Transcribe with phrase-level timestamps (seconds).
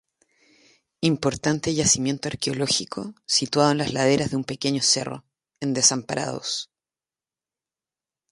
[1.01, 5.25] Importante yacimiento arqueológico, situado en las laderas de un pequeño cerro,
[5.59, 6.71] en Desamparados.